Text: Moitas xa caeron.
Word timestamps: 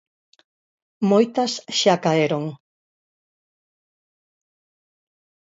Moitas 1.09 1.51
xa 1.79 1.95
caeron. 2.03 2.45